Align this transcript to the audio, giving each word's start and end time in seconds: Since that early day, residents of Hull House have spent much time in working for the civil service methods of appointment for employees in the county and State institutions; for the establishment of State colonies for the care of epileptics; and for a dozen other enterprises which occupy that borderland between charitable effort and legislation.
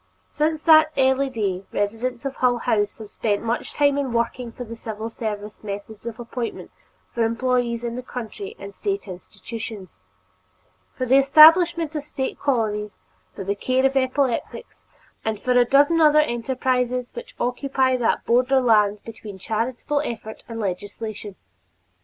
Since 0.29 0.63
that 0.63 0.91
early 0.97 1.29
day, 1.29 1.63
residents 1.71 2.25
of 2.25 2.37
Hull 2.37 2.57
House 2.57 2.97
have 2.97 3.11
spent 3.11 3.43
much 3.43 3.73
time 3.75 3.99
in 3.99 4.13
working 4.13 4.51
for 4.51 4.63
the 4.63 4.75
civil 4.75 5.11
service 5.11 5.63
methods 5.63 6.07
of 6.07 6.19
appointment 6.19 6.71
for 7.13 7.23
employees 7.23 7.83
in 7.83 7.95
the 7.95 8.01
county 8.01 8.55
and 8.57 8.73
State 8.73 9.07
institutions; 9.07 9.99
for 10.95 11.05
the 11.05 11.19
establishment 11.19 11.93
of 11.93 12.03
State 12.03 12.39
colonies 12.39 12.97
for 13.35 13.43
the 13.43 13.53
care 13.53 13.85
of 13.85 13.95
epileptics; 13.95 14.81
and 15.23 15.39
for 15.39 15.51
a 15.51 15.65
dozen 15.65 16.01
other 16.01 16.21
enterprises 16.21 17.11
which 17.13 17.35
occupy 17.39 17.95
that 17.95 18.25
borderland 18.25 19.03
between 19.05 19.37
charitable 19.37 20.01
effort 20.03 20.43
and 20.49 20.59
legislation. 20.59 21.35